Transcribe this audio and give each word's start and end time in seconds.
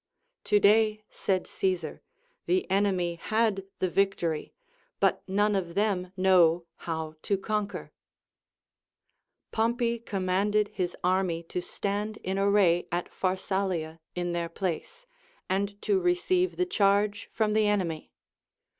To 0.45 0.59
day, 0.59 1.03
said 1.11 1.45
Caesar, 1.45 2.01
the 2.47 2.67
enemy 2.71 3.19
had 3.21 3.67
the 3.77 3.87
victory, 3.87 4.51
but 4.99 5.21
none 5.29 5.55
of 5.55 5.75
them 5.75 6.11
know 6.17 6.65
how 6.77 7.13
to 7.21 7.37
conquer. 7.37 7.91
Pompey 9.51 9.99
com 9.99 10.25
manded 10.25 10.69
his 10.69 10.97
army 11.03 11.43
to 11.43 11.61
stand 11.61 12.17
in 12.23 12.39
array 12.39 12.87
at 12.91 13.13
Pharsalia 13.13 13.99
in 14.15 14.31
their 14.31 14.49
24S 14.49 14.53
THE 14.53 14.53
APOPHTHEGMS 14.53 14.53
OF 14.53 14.55
KINGS 14.55 14.55
place, 14.55 15.07
and 15.51 15.81
to 15.83 15.99
receive 15.99 16.57
the 16.57 16.65
charge 16.65 17.29
from 17.31 17.53
the 17.53 17.67
enemy. 17.67 18.11